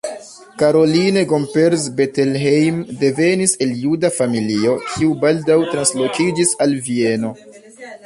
[0.61, 7.37] Caroline Gomperz-Bettelheim devenis el juda familio, kiu baldaŭ translokiĝis al Vieno.